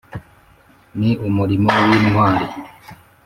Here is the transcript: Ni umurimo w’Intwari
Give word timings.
Ni 0.99 1.09
umurimo 1.27 1.69
w’Intwari 1.87 2.45